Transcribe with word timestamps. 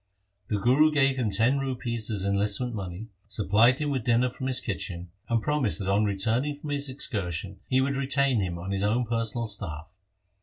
The 0.47 0.57
Guru 0.57 0.91
gave 0.91 1.17
him 1.17 1.29
ten 1.29 1.59
rupees 1.59 2.09
as 2.09 2.25
enlistment 2.25 2.73
money, 2.73 3.09
supplied 3.27 3.77
him 3.77 3.91
with 3.91 4.03
dinner 4.03 4.31
from 4.31 4.47
his 4.47 4.59
kitchen, 4.59 5.11
and 5.29 5.43
promised 5.43 5.77
that 5.77 5.89
on 5.89 6.05
returning 6.05 6.55
from 6.55 6.71
his 6.71 6.89
excursion 6.89 7.59
he 7.67 7.81
would 7.81 7.95
retain 7.95 8.39
him 8.41 8.57
on 8.57 8.71
his 8.71 8.81
own 8.81 9.05
personal 9.05 9.45
staff. 9.45 9.99